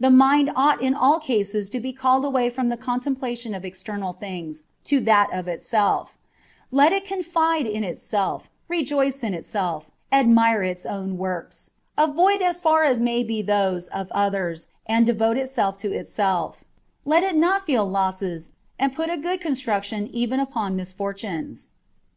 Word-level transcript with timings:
The 0.00 0.10
mind 0.10 0.50
ought 0.56 0.82
in 0.82 0.92
all 0.92 1.20
cases 1.20 1.70
to 1.70 1.78
be 1.78 1.92
called 1.92 2.24
away 2.24 2.50
from 2.50 2.68
the 2.68 2.76
contemplation 2.76 3.54
of 3.54 3.64
external 3.64 4.12
things 4.12 4.64
to 4.82 4.98
that 5.02 5.30
of 5.32 5.46
itself: 5.46 6.18
let 6.72 6.92
it 6.92 7.04
confide 7.04 7.66
in 7.66 7.84
itself, 7.84 8.50
rejoice 8.66 9.22
in 9.22 9.34
itself, 9.34 9.88
admire 10.10 10.64
its 10.64 10.84
own 10.84 11.16
works; 11.16 11.70
avoid 11.96 12.42
as 12.42 12.58
far 12.60 12.82
as 12.82 13.00
may 13.00 13.22
be 13.22 13.40
those 13.40 13.86
of 13.94 14.10
others, 14.10 14.66
and 14.86 15.06
devote 15.06 15.36
itself 15.38 15.76
to 15.76 15.92
itself; 15.92 16.64
let 17.04 17.22
it 17.22 17.36
not 17.36 17.62
feel 17.64 17.86
losses, 17.86 18.50
and 18.80 18.96
put 18.96 19.10
a 19.10 19.16
good 19.16 19.40
construction 19.40 20.08
even 20.08 20.40
upon 20.40 20.74
misfortunes. 20.74 21.68